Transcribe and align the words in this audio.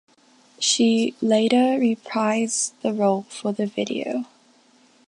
She 0.57 1.13
later 1.21 1.77
reprised 1.79 2.71
the 2.81 2.91
role 2.91 3.27
for 3.29 3.53
the 3.53 3.67
video. 3.67 4.25